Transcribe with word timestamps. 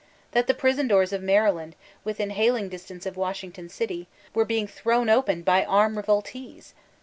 that 0.31 0.47
the 0.47 0.53
prison 0.55 0.87
doors 0.87 1.13
of 1.13 1.21
Maryland, 1.21 1.75
within 2.03 2.31
hailing 2.31 2.69
distance 2.69 3.05
of 3.05 3.15
Washington 3.15 3.69
City, 3.69 4.07
were 4.33 4.43
being 4.45 4.65
thrown 4.65 5.09
open 5.11 5.43
by 5.43 5.63
armed 5.63 5.95
re 5.95 6.01
voltees 6.01 6.73